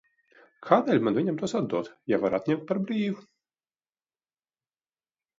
Kāpēc 0.67 1.01
man 1.07 1.17
viņam 1.17 1.35
tos 1.41 1.51
atdot, 1.59 1.91
ja 2.13 2.17
varu 2.23 2.37
atņemt 2.37 2.63
par 2.71 2.79
brīvu? 2.87 3.25